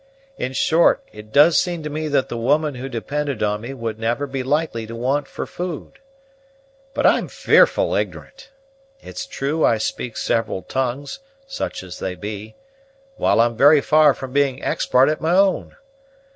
[0.35, 3.99] In short, it does seem to me that the woman who depended on me would
[3.99, 5.99] never be likely to want for food.
[6.95, 8.49] But I'm fearful ignorant!
[9.01, 12.55] It's true I speak several tongues, such as they be,
[13.17, 15.77] while I'm very far from being expart at my own.